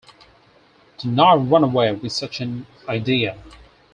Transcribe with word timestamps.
Do 0.97 1.11
not 1.11 1.47
run 1.47 1.63
away 1.63 1.91
with 1.93 2.11
such 2.11 2.41
an 2.41 2.65
idea. 2.89 3.37